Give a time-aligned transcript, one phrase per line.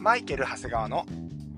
[0.00, 1.04] マイケル・長谷川の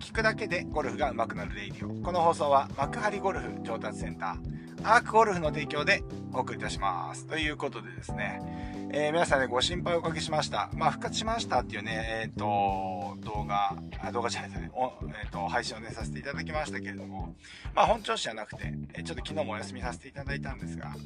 [0.00, 2.02] 聞くだけでゴルフが上手くなるレイディオ。
[2.02, 7.24] この放送は幕張ゴルフ上達センター、アークゴルフの提供でお送りいたします。
[7.28, 10.70] ということでですね、えー、皆さんね、ご心配おかけしました。
[10.74, 17.36] まあ、復活しましたっていうね、えっ、ー、と、動画、あ動画じゃないですね、おえ、ー、と、配信をね、させていただきましたけれども、
[17.76, 20.96] まあ、本調子じゃなくて、えちょっと昨日もお休みさせていただいたんですが、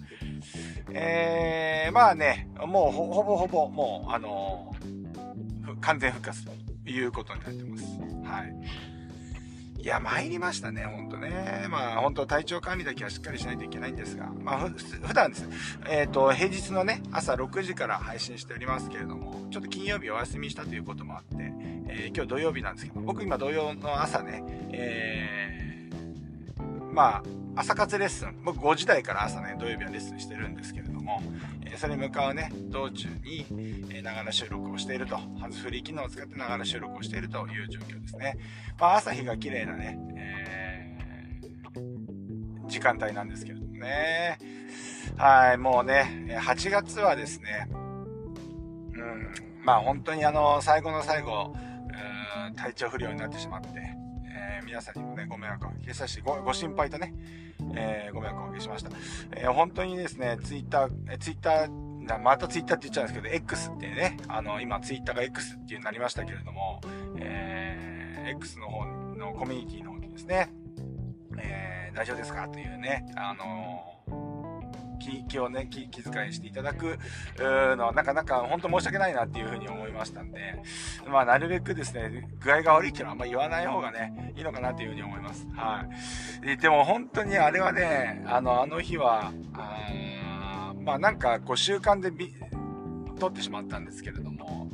[0.91, 4.75] えー、まあね、もうほぼほぼ、もう、あの
[5.83, 6.53] 完全復活と
[6.87, 7.85] いうことになってます。
[8.25, 8.97] はい。
[9.87, 11.67] いや、参りましたね、ほんとね。
[11.71, 15.57] まあ、本当体調管理だけはしっかりしないといけないんですが、まあ、ふ、普段ですね、
[15.89, 21.53] えっ、ー、と、平日のね、朝6時から配信しておりますけれども、ちょっと金曜日お休みしたということもあって、
[21.89, 24.43] えー、今日土曜日なんですけど、僕今土曜の朝ね、
[24.73, 27.23] えー、まあ、
[27.55, 31.23] 朝活レッスン、僕5時台から朝ね、土曜日はレッスンしてるんですけれども、
[31.77, 33.47] それに向かうね、道中に、
[33.93, 38.39] えながら収録をしていると、ハズフリー機能を使ってながら収録をしているという状況ですね。
[38.78, 44.39] まあ、朝日が綺麗なね、えー、時間帯なんですけれどもね。
[45.17, 51.55] はい、もうね、8月はですね、うん、まあ本当にあの、最後の最後、
[52.56, 53.95] 体調不良になってしまって、
[54.48, 57.12] えー、皆さんにもね、ご迷惑をおかけさせてご、心配とね、
[57.75, 58.91] えー、ご迷惑をおかけしました。
[59.33, 66.80] えー、本当にですね、ツイッター、えツイッター、またツイッターって言っちゃうんですけど、X ってね、あの、今ツイッターが X っていうになりましたけれども、
[67.19, 68.84] えー、X の方
[69.16, 70.48] のコミュニティの方にですね、
[71.38, 72.48] えー、大丈夫ですか？
[72.48, 74.25] というね、あの
[75.07, 76.99] 気気をね気、気遣いしていただく
[77.39, 80.61] のは、なかなか本当申し訳ないなっていうふうに思いましたんで、
[81.09, 85.47] まあ、なるべくですね、具合が悪いっていうのはあんま言わない方がね、いいのかなというふうに思います。
[85.55, 85.84] は
[86.43, 86.57] い。
[86.57, 92.11] でも本当にあれはね、あの、あの日は、あまあなんかこう習慣で、
[93.19, 94.66] 撮ってしまったんですけれども、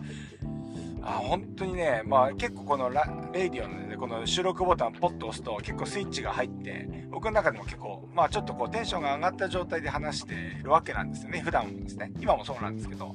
[1.05, 11.41] あ本当にね、まあ結構このラレイディオのね、この収録ボタンポッと押すと結構スイッチが入って、僕の中でも結構、まあちょっとこうテンションが上がった状態で話してるわけなんですよね。
[11.41, 12.13] 普段もですね。
[12.21, 13.15] 今もそうなんですけど。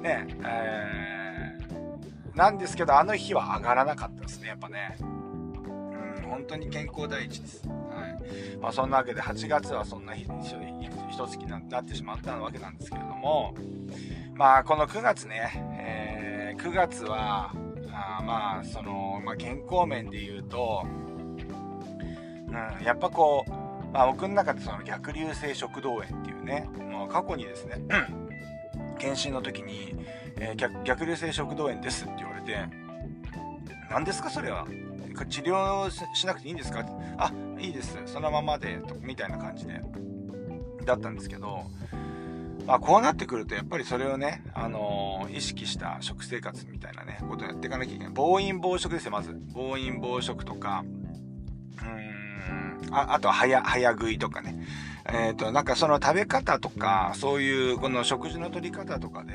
[0.00, 4.96] ね、えー、なんですけど、あの日は上がらなかったですね、やっぱね。
[5.00, 7.66] うん、本当に健康第一です。
[7.68, 8.56] はい。
[8.60, 10.24] まあそんなわけで8月はそんな日、
[11.12, 13.54] 一月になってしまったわけなんですけれども、
[14.34, 16.13] まあこの9月ね、えー
[16.56, 17.52] 9月は、
[17.92, 22.50] あまあ、その、まあ、健康面で言うと、う
[22.82, 23.50] ん、やっぱこう、
[23.92, 27.80] まあ、僕の中でその逆流性食道炎っていうね、もう過去にですね、
[28.98, 29.94] 検診の時に、
[30.40, 32.56] えー、逆逆流性食道炎ですって言われて、
[33.90, 34.66] 何ですかそれは？
[35.28, 36.84] 治療しなくていいんですか？
[37.18, 37.96] あ、いいです。
[38.06, 39.80] そのままでと、みたいな感じで、
[40.84, 41.62] だったんですけど、
[42.66, 48.12] まあ、こうなってくると、やっぱりそれをね、あのー、意識した食生活みたいなね、ことをやっていかなきゃいけない。
[48.12, 49.38] 暴飲暴食ですよ、まず。
[49.52, 50.84] 暴飲暴食とか、
[51.78, 54.66] うーん、ああとは早、早食いとかね。
[55.06, 59.32] えっ、ー、と、なんかその食べ方とか、そういうこの食事の取り方とかで、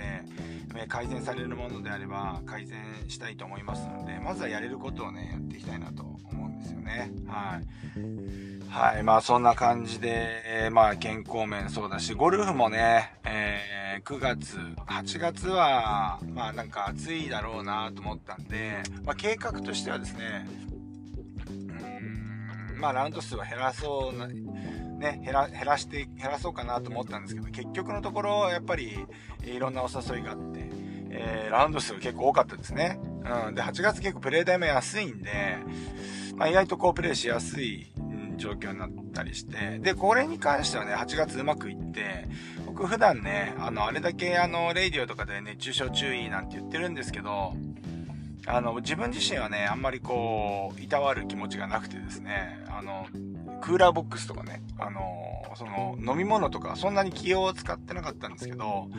[0.87, 7.11] 改善されるものであれば改善したいと思いますので、まずはやれることをね、やっていきたいなと思うんですよね。
[7.27, 8.58] はい。
[8.69, 9.03] はい。
[9.03, 20.47] まあそんな感じで、まあ健康面そうだし、ゴルフもね、えー、9月、8月は、まあなんか暑いだろうなと思ったんで、まあ計画としてはですね、
[21.49, 28.99] うん、まあラウンド数は減らそうな、ね、減ら、減らして、減らそうかなと思ったんですけど、結局のところ、やっぱり、
[29.45, 30.69] いろんなお誘いがあって、
[31.09, 32.99] えー、ラウンド数が結構多かったですね。
[33.47, 33.55] うん。
[33.55, 35.57] で、8月結構プレイ代も安いんで、
[36.35, 37.91] まあ意外とこうプレイしやすい
[38.39, 42.27] 状況になったりして、で、これに関してはね、8月うまくいって、
[42.65, 47.53] 僕普段ね、あの、あれだけあの、レイディオとかで熱中症注意なんて言ってるんですけど、
[48.47, 53.05] あの、自分自身はね、あんまりこう、いたわる気持ちがなくてですね、あの、
[53.61, 55.01] クーラーボックスとかね、あの、
[55.55, 58.89] その、飲み物とか、そんなに気を使ってなかったんですけど、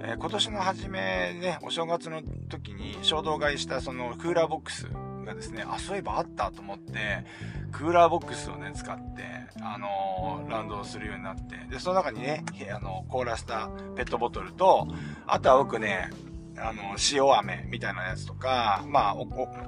[0.00, 4.88] えー、今年の初めね、お正月の時に衝動買いしたそのクーラーボックス
[5.24, 7.24] がですね、あ、そういえばあったと思って、
[7.72, 9.24] クーラーボックスをね、使って、
[9.60, 14.88] あのー、ラウンドをするようになって、で、その中にね、あの、凍らしたペットボトルと、
[15.26, 16.10] あとは僕ね、
[16.56, 16.82] あの、
[17.12, 19.14] 塩飴みたいなやつとか、まあ、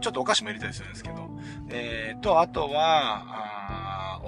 [0.01, 1.29] ちょっとお菓子も入れたりするんですけど、
[1.69, 3.76] えー、と、あとは、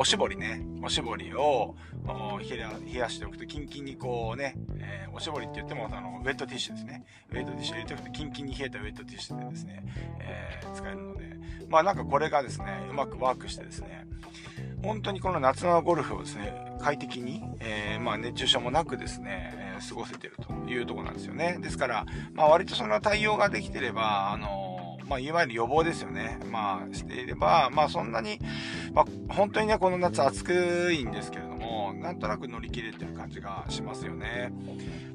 [0.01, 1.75] おしぼりね、おしぼりを、
[2.07, 7.05] 冷やしておくと、キンキンにこうね、えー、おしぼりって言っても、あの、ウェットティッシュですね。
[7.33, 9.83] ウェットティッシュ入れておくと、キンキンに冷えたウェットティッシュでですね、
[10.21, 11.37] えー、使えるので、
[11.69, 14.07] まあなんかこれがですね、うまくワークしてですね、
[14.85, 21.59] 本当にこの夏のゴルフをですね、快適に、えー、まあ熱中症もなくですね、え、過ごせてるというところなんですよね。
[21.61, 24.68] ですから、まあ割とその対応ができてれば、あの
[25.09, 26.39] まあ、いわゆる予防ですよね。
[26.51, 28.39] まあ、していれば、まあ、そんなに、
[28.93, 34.53] まあ、本当にね、この夏暑くいんですけれども、なんとなく乗り切れてる感じがしますよね。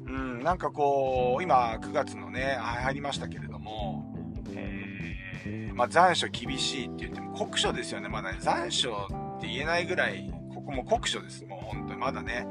[0.06, 4.12] うん、なんかこう、今、9月のね、入りましたけれども、
[4.54, 8.38] えー、まあ、残暑厳しいって言っても、酷暑ですよね、まだね。
[8.40, 11.44] 残暑って言えないぐらい、ここも酷暑です。
[11.44, 12.46] もう本当にまだね、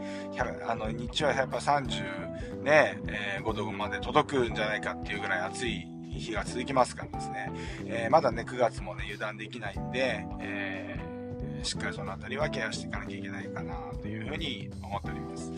[0.67, 7.51] あの、日中はやっぱ30、ね、えー、5度まで届くんじゃないかっていうぐらい暑い日が続きますからですね、
[7.85, 15.51] えー、まだね、9月もね、油断できないんで、えー、しっかりその辺りはケアしていかなきゃいけないかなというふうに思っております。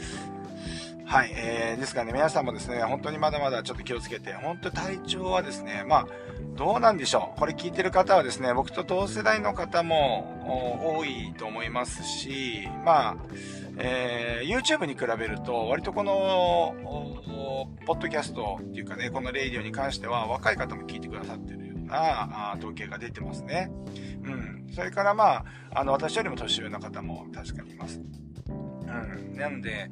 [1.08, 6.08] はい、えー、ですからね、皆さんもですね、本当にまだまだちょっと気をつけて、本当体調はですね、まあ、
[6.56, 7.40] どうなんでしょう。
[7.40, 13.18] これ聞いてる方はですね、僕と同世代の方も多いと思いますし、まあ、
[13.78, 16.76] えー、YouTube に比べると、割とこの、
[17.86, 23.70] ポッドキャストっていうかね、このレイディオに関しては若い方も聞いてくださってるようなあ統計が出てますね。
[24.24, 24.68] うん。
[24.74, 28.02] それからまあ、あの、私よりも年上の方も確かにいます。
[29.02, 29.38] うん。
[29.38, 29.90] なので、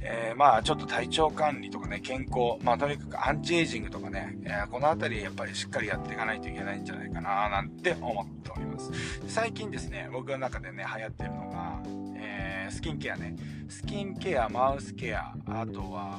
[0.00, 8.90] えー、まあちょっと体調管理とかね、健康、まあとにかくアンチエイジングとかね、えー、このあたりやっぱりしっかりやっていかないといけないんじゃないかななんて思っております。
[9.28, 11.82] 最近ですね、僕の中でね、流行ってるのが、
[12.16, 13.36] えー、スキンケアね。
[13.68, 16.18] スキンケア、マウスケア、あとは、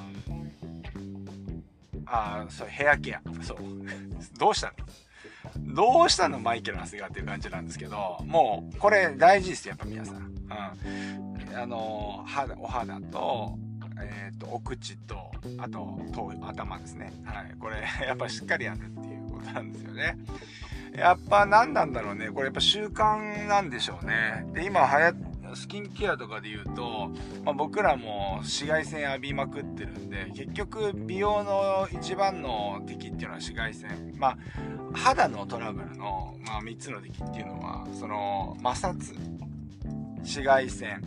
[2.05, 3.21] あそう、ヘアケア。
[3.41, 3.57] そう。
[4.37, 4.73] どうしたの？
[5.65, 10.15] どうしたのマイケル・ハスガーっていう感じなんですけど、もう、これ大事ですよ、やっぱ皆さん。
[10.15, 11.57] うん。
[11.57, 13.57] あの、肌、お肌と、
[14.01, 16.00] えっ、と、お口と、あと、
[16.41, 17.13] 頭、ですね。
[17.25, 17.56] はい。
[17.59, 20.17] これ、やっぱしっかりやるっていうことなんですよね。
[20.95, 22.29] やっぱ何なんだろうね。
[22.29, 24.45] これやっぱ習慣なんでしょうね。
[24.53, 27.09] で、今流行っスキンケアとかで言うと、
[27.44, 34.13] まあ、僕らも紫外線浴びまくってるんで、結局美容の一番の敵っていうのは紫外線。
[34.17, 34.38] まあ、
[34.94, 39.15] 肌のトラブルの、まあ、3つの敵っていうのは、その、摩擦、
[40.19, 41.01] 紫外線、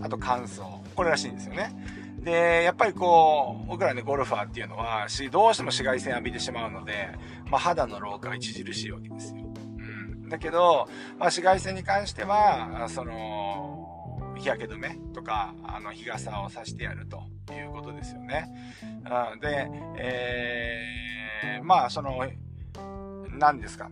[0.00, 0.78] あと乾燥。
[0.94, 1.72] これらしいんですよね。
[2.20, 7.08] で、やっぱりこう、僕らね、ゴルファーっていうのは、どうしても紫外線浴びてしまうので、
[7.50, 9.44] まあ、肌の老化が著しいわけですよ。
[9.44, 10.28] うん。
[10.28, 10.88] だけど、
[11.18, 18.48] まあ、紫外線に関しては、その、日焼け止めとか、あの、日傘をさしてやるということですよね。
[19.32, 22.18] うん、で、えー、まあ、その、
[23.38, 23.90] 何ですか？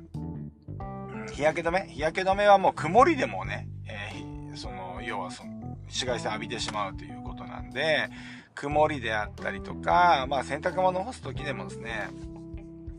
[1.32, 1.86] 日焼け止め？
[1.88, 5.52] 日焼け止めはもう曇りでもね、えー、その、要はその、
[5.86, 8.08] 紫外線浴びてしまうということなんで、
[8.54, 12.08] 曇りであったりとか、まあ洗濯物を干す時でもですね、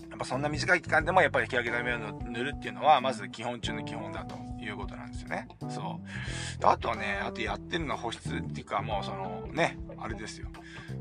[0.09, 1.99] やっぱそんな短い期間でもやっぱり日焼け止めを
[2.31, 5.47] 塗るっていうのは、まず基本中の基本だということなんですよね。
[5.69, 5.99] そ
[6.61, 6.65] う。
[6.65, 10.47] あとはね、あとやってるのは保湿っていうか、もうそのね、あれですよ。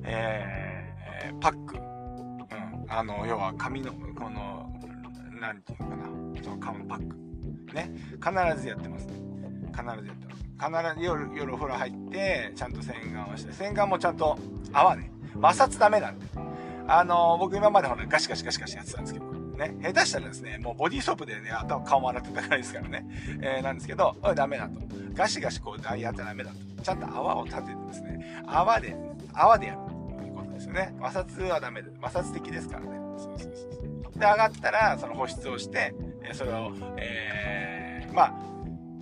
[0.05, 1.77] えー、パック。
[1.77, 2.87] うん。
[2.89, 4.76] あの、要は髪の、この、
[5.41, 6.05] なんていうのかな。
[6.43, 7.75] その顔のパック。
[7.75, 7.91] ね。
[8.15, 9.07] 必ずやってます。
[9.07, 9.15] 必
[9.75, 10.47] ずやってます。
[10.59, 14.39] 必ず夜、夜お風呂入って、ちゃんと洗顔をして、洗顔もちゃんと
[14.73, 15.11] 泡ね。
[15.35, 16.27] 摩擦ダメなんで。
[16.89, 23.07] あの、僕今までほらガシガシガシガシやってたんですけど、ね、下手したらですね、もうボディーソープでね、頭、顔も洗ってたぐらいですからね、
[23.41, 24.81] えー、なんですけど、ダメだと。
[25.15, 26.83] ガシガシこうやってダメだと。
[26.83, 28.97] ちゃんと泡を立ててですね、泡で、
[29.33, 29.79] 泡でやる
[30.19, 30.95] ということですよね。
[31.01, 32.89] 摩擦はダメで、摩擦的ですからね。
[33.19, 33.96] そうそうそう。
[34.19, 35.95] で、上がったら、その保湿をして、
[36.33, 38.35] それを、えー、まあ、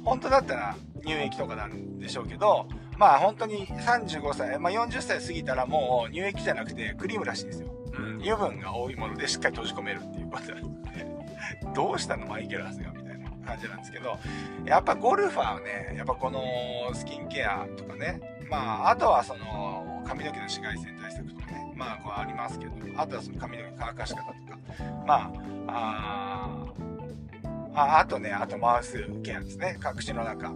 [0.04, 2.66] 本当だったら乳液とかなんでしょうけど、
[2.98, 7.68] まあ本当に35歳、まあ40歳過ぎたらもう乳液じゃなくてクリームらしいんですよ。
[7.96, 11.06] うん、油分が多いものでしっかり閉じ込めるっていうことなので、
[11.74, 12.26] どうしたの？
[12.26, 14.18] マイケル・ハスがみたいな感じなんですけど、
[14.64, 16.40] やっぱゴルファーはね、やっぱこの
[16.92, 24.34] スキンケアとかね、まああとはその髪の毛の紫外線対策とかね、まあこうありますけど、あとはその髪の毛乾かし方とか、
[25.06, 25.32] ま
[25.66, 26.74] あ、
[27.74, 29.76] ああとね、あとマウスケアですね。
[29.80, 30.52] 口の中。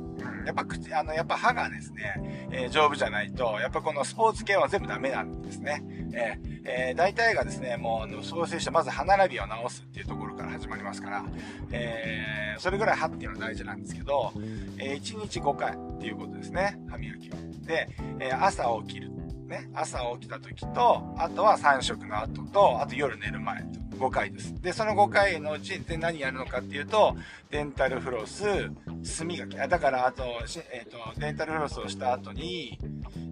[0.46, 5.82] やっぱ口、あの、やっぱ歯がですね、えー、丈夫じゃないと、やっぱこのスポーツ系は全部ダメなんですね。
[6.14, 11.24] えー、えー、大体がですね、もう、創生してまず歯並びを直すっていうところから始まりますから、
[11.72, 14.32] えー、それぐらい歯っていうのは大事なんですけど、
[14.78, 16.78] えー、1日5回っていうことですね。
[16.88, 17.36] 歯磨きは。
[17.66, 17.88] で、
[18.20, 19.17] え、朝起きる。
[19.48, 23.88] ね、朝起きた時と、あとは3食の後と、あと夜寝る前と。
[23.98, 24.54] 5回です。
[24.62, 27.16] で、その5回のうちで何やるのかっていうと、
[27.50, 29.56] デンタルフロス、炭がき。
[29.56, 30.24] だから、あと、
[30.72, 32.78] えっ、ー、と、デンタルフロスをした後に、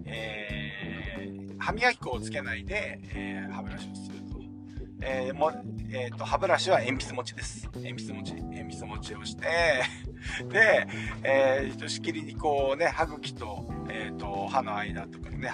[0.05, 4.16] えー、歯磨き粉をつけないで、えー、歯ブラシをする。
[5.01, 5.51] えー、も、
[5.91, 7.69] えっ、ー、と、歯ブラシは鉛筆持ちです。
[7.75, 8.33] 鉛筆持ち。
[8.33, 9.43] 鉛筆持ちをして、
[10.51, 10.87] で、
[11.23, 15.49] えー、としきりにこうね、歯茎と、えっ、ー、と、歯の間とかね、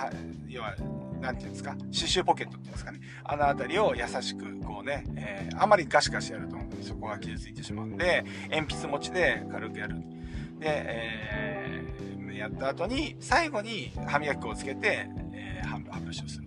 [0.48, 0.76] 要は、
[1.20, 3.00] なんていうんですか、刺繍ポケットっていうんですかね。
[3.24, 9.96] あのあたりを優しく、こうね、えー、あまりガシガシやると、そこが傷ついてしまうんで、鉛筆持ちで軽くやる。
[10.60, 16.43] で、えー、やった後に、最後に歯磨き粉をつけて、えー、歯ブラシをする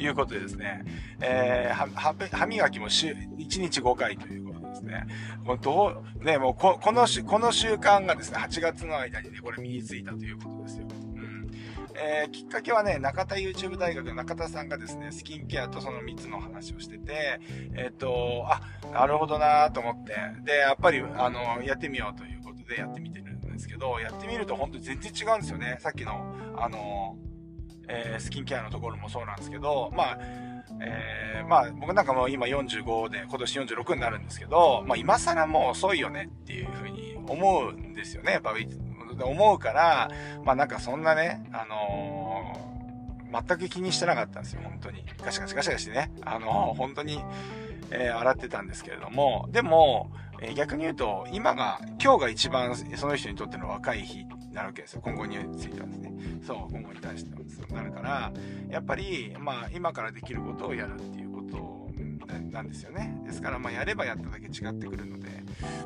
[0.00, 0.84] いうことでですね、
[1.20, 3.16] えー、歯磨きも週、1
[3.60, 5.06] 日5回ということですね。
[5.44, 10.86] もうどう、ね、もうここのこの習慣がですね、8月の間にね、これ身についたということですよ。
[12.02, 17.40] えー、きっかけはね、中田 YouTube 大学の中田さんがですね、スキンケアとその3つの話をしてて、
[17.74, 20.14] えっ、ー、と、あ、なるほどなと思って、
[20.44, 25.76] で、やっぱり、あの、やってみようということでやってみてるんですけど、やってみると本当に全然違うんですよね。
[25.80, 27.18] さっきの、あの、
[27.90, 30.18] えー、スキンケアのところもそうなんですけど、まあ、
[30.80, 38.32] えー、まあ、僕なんかもう今45で、今年46になるんですけど、まあ今更もう遅いよねっていうふうに思うんですよね。
[38.32, 38.54] やっぱ
[39.24, 40.10] 思うから、
[40.44, 45.04] まあなんかそんなね、あのー、全く気にしてなかったんですよ、本当に。
[45.22, 47.22] ガシガシガシガシね、あのー、本当に、
[47.90, 50.10] え、洗ってたんですけれども、でも、
[50.42, 55.02] え逆に言うと、今が、今日が一番その人にとっての若い日なるわけですよ。
[55.04, 56.12] 今後についてはですね。
[56.46, 58.32] そう今後に対してはそうなるから
[58.68, 61.90] やっぱり、まあ、今からできることをやるっていうこと
[62.50, 63.20] なんですよね。
[63.24, 65.28] ですから、まあ、やればやっただけ違ってくるので、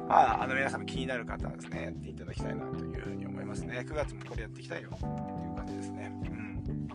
[0.09, 3.85] まあ、あの皆さんも気になる方はですねやっていただきたいなというふうに思いますね。
[3.87, 4.91] 9月もこれやっていきたいよ。
[4.95, 5.11] っていう
[5.57, 6.13] 感じですね。
[6.25, 6.89] うん。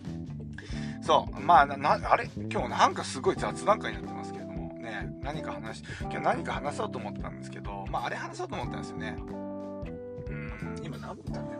[1.02, 2.28] そうまあなあれ？
[2.50, 4.50] 今日なんかすごい雑談会になってますけども。
[4.80, 9.16] ね何か話今日何か話そうと思ったんですけどまああれ話そうと思ったんですよね。
[9.18, 11.59] うん今何分だね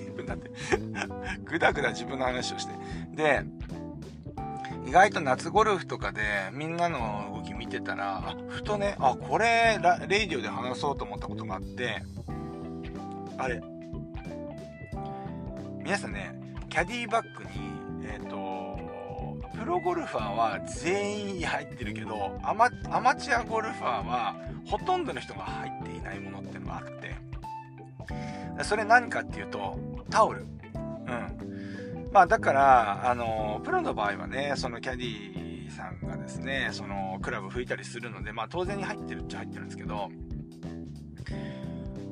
[0.00, 0.50] 30分だって。
[1.44, 2.72] ぐだぐだ自分の話をして。
[3.14, 3.42] で
[4.86, 6.20] 意外と夏ゴルフとかで
[6.52, 12.02] みんなの動き見てたらふとねあこれレイディオで話そうと思ったことがあって
[13.38, 13.62] あれ。
[15.82, 16.34] 皆さんね
[16.68, 17.50] キャディバッグに
[18.04, 18.62] えっ、ー、と
[19.58, 22.70] プロゴルファーは全員入ってるけどアマ
[23.16, 27.14] チュアゴルファーはほとんどの人が入っていないものってのがあって。
[28.64, 29.78] それ何かっていうと、
[30.10, 30.42] タオル。
[30.42, 32.10] うん。
[32.12, 40.10] まあだから、あの、プロの場合はね、そのキャディーさんがですね、そのクラブ拭いたりするので、まあ当然に入ってるっちゃ入ってるんですけど、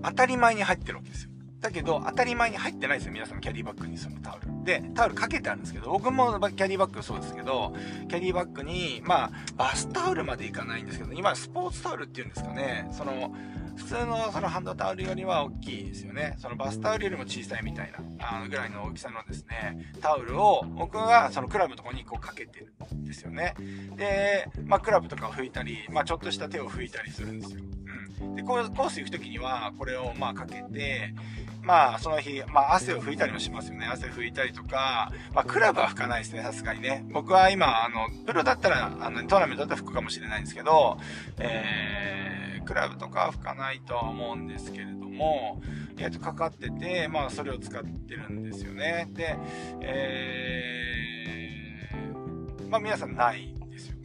[0.03, 1.31] 当たり前に入ってるわけですよ。
[1.61, 3.13] だけど、当たり前に入ってないですよ。
[3.13, 4.65] 皆さんキャディバッグにそのタオル。
[4.65, 7.75] で、タオルかけてあるんですけど、僕もキャディバッグそうですけど、
[8.09, 13.35] キャディバッグに、まあ、バスタオルまでいかないんですけど、今、スポーツタオルっていうんですかね、その、
[13.77, 16.35] 普通のそのハンドタオルよりは大きいですよね。
[16.39, 23.55] そのバスタオルよりも小さいみたいな、あのぐらいの大きさのですね、タオルを僕はそのクラブのとこにこうかけてるんですよね。
[23.97, 27.61] で、まあクラブとかを拭いたり、まあちょっとした手を拭いたりするんですよ。
[28.21, 28.35] うん。
[28.37, 31.15] で、コース行くときにはこれをまあかけて、
[31.63, 33.87] まあ、その日、まあ、汗を拭いたりもしますよね。
[33.87, 37.05] 汗拭いたりとか、まあ、クラブは拭かないですね、さすがにね。
[37.13, 40.99] 僕は今、あの、プロだったら、あの、トーナメントだったら拭くかもしれないんですけど、
[41.39, 45.61] えー、クラブとかは吹かないとは思うんですけれども、
[45.99, 49.09] えっ、と、かかってて、まあ、それを使ってるんですよね。
[49.11, 49.37] で、
[49.81, 53.55] えー、まあ、皆さんない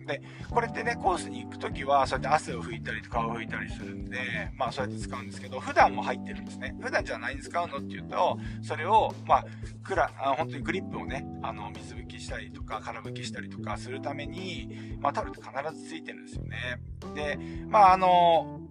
[0.06, 6.76] で、これってね、コースに行くときは、そうやって汗を拭いたりと顔を拭いたりするんで、まあそうやって使うんですけど、普段も入ってるんですね。
[6.80, 9.46] 普段じゃあ何に使うのって言うと、それを、まあ、
[9.84, 16.80] くら、あ本当にグリップをね、あの、水拭きしたりとか、空拭きしたりとかするために、まあタオルって必ずついてるんですよね。
[17.16, 18.62] で、まああの、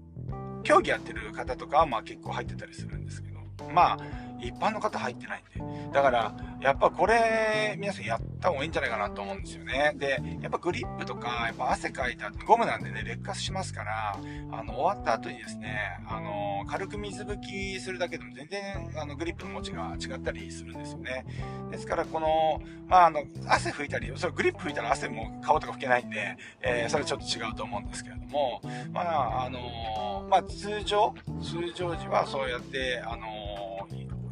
[0.62, 3.34] 競技やってる方とかは、まあ結構入ってたりするんですけど、
[3.72, 3.98] まあ、
[4.44, 5.92] 一般の方入ってないんで。
[5.92, 9.92] だから、やっぱこれ、皆さんやった方がいいんじゃないかなと思うんですよね。
[9.96, 14.18] で、やっぱグリップとか、やっぱ汗かいた後、ゴムなんでね、劣化しますから、
[14.52, 21.24] あの、終わった後にですね、あの、軽く水拭きするだけでも全然、あの、グリップの持ちが違ったりするんですよね。
[21.70, 28.60] ですから、この、まあ、あの、汗拭いたり、それグリップ拭いたら汗も顔とか拭けないんで、えー、それちょっと違うと思うんですけれども、
[28.92, 33.26] まあ、あの、まあ、通常、通常時はそうやって、あの、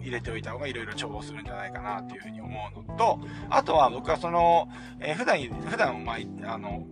[0.03, 4.69] 入れておいた方がいろいろ重宝するんじゃないかなっていうふうに思うのと、あとは僕はその、
[5.01, 6.85] えー、普段、普段、まあ、あの、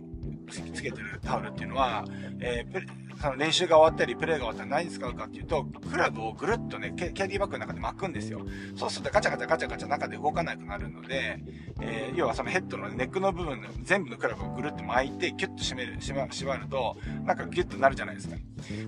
[0.51, 2.05] つけてるタオルっていうのは、
[2.39, 8.41] えー、その練習が終わったり、プレーが終わったら何に使うかっていうと、クラブをぐるっとね、キャディバッグの中で巻くんですよ。
[8.75, 11.39] そうするとガチャガチャガチャガチャ中で動かなくなるので、
[11.79, 18.35] えー、要はそのヘッドのネックの部分の全部のクラブをぐるっと巻いて、キュッと締める、縛ると、なんかギュッとなるじゃないですか。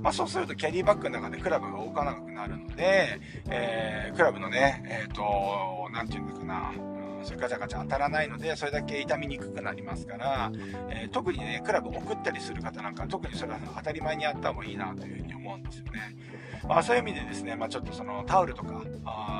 [0.01, 6.71] まあそうするとキャディバッグの中でクラブが動かなくなるので、えー、クラブのね、えっ、ー、と、なんていうのかな、
[7.23, 10.51] それガチャガチャ当たらないので、それだけ痛みにくくなりますから、
[10.89, 16.15] えー、特にね、クラブ送ったりする方なんか、特にそれは当たり前にあった方がいいなというふうに思うんですよね。
[16.67, 18.81] まあ、そういう意味でですね、まあ、ちょっとそのタオルとか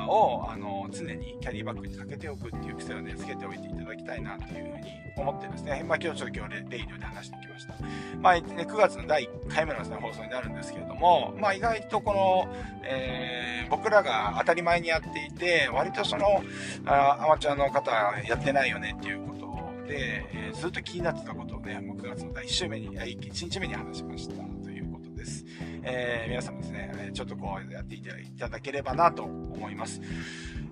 [0.08, 7.74] をあの常にキャリーバッグにかけておくっていう癖をね、つけておいていただきたいなというふうに思ってですね、まあ、今日ちょっと今日レレイディオで話してきました。
[8.20, 16.42] まあ、ね、9月の第1回目のですね、放送になるんですけれども、まあ、意外とこの、えー、僕らが当たり前にやっていて、割とその、
[16.86, 17.90] あアマチュアの方
[18.26, 24.34] やってないよねっていうことで、えー、ずっと気になってたことをね、もう9月の第1週目に、1日目に話しました。
[24.64, 25.44] ということです。
[25.82, 28.02] えー、皆さんもですね、ちょっとこうやってい
[28.38, 30.00] ただければなと思います。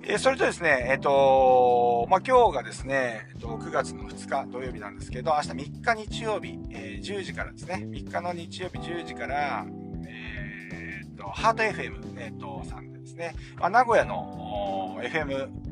[0.05, 9.67] えー、それとですね、えっ、ー、とまあ、今日がですね、えっ、ー、と、9月の2日土曜日なんですけど、明日3日日曜日、え10時からですね、3日の日曜日10時から、
[10.07, 15.72] えっと、ハート FM、えっと、さんでですね、まあ、名古屋の FM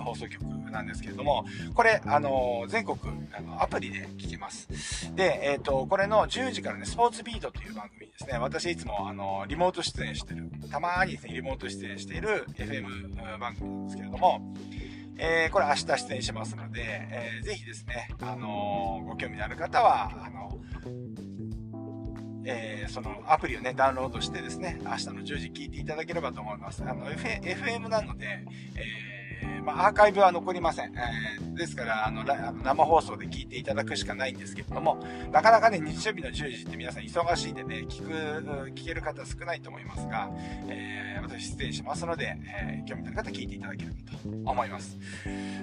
[0.00, 2.98] 放送局なんですけれども、これ、あの、全国、
[3.32, 4.68] あの、アプリで聞けます。
[5.14, 8.38] で、えっ、ー、と、これの10時からね、スポーツビートという番組ですね。
[8.38, 14.54] 私いつも、あの、リモート出演してる、たまにですね、リモート出演している FM 番組なんですけれども、
[15.20, 20.58] えー、これ明日出演しますので、えー、ぜひですね、あのご興味のある方は、あの
[22.44, 26.82] えー、そのアプリをね、ダウンロードしてですね、明日の10時聞いていただければと思います。
[26.82, 28.44] あの、F、FM なので、
[28.76, 30.92] えーえー、まあ、アーカイブは残りません。
[30.96, 34.98] えー、ですから、あの、生放送で聞いていただくしかないんですけれども、
[35.32, 40.30] なかなかね、日曜日の10時って皆さん忙しいんでね、聞く、聞ける方少ないと思いますが、
[40.68, 44.98] えー、私出演しますので、え興味のある方聞いていただければと思います。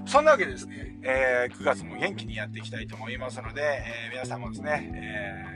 [0.05, 4.91] そんなわけでですね、え9月も元気にやっていきたいと思いますので、え皆さんもですね、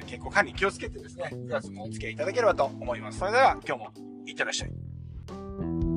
[0.01, 3.19] え健康管理気をつけてですね、9月もお付き合いいただければと思います。
[3.19, 3.91] それでは、今日も
[4.25, 5.88] いってらっしゃい。